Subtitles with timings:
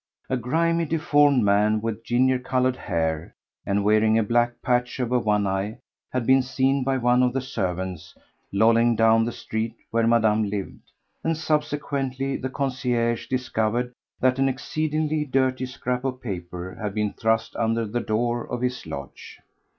[0.31, 3.35] A grimy deformed man, with ginger coloured hair,
[3.67, 5.77] and wearing a black patch over one eye,
[6.11, 8.15] had been seen by one of the servants
[8.51, 10.89] lolling down the street where Madame lived,
[11.23, 17.55] and subsequently the concierge discovered that an exceedingly dirty scrap of paper had been thrust
[17.55, 19.39] under the door of his lodge.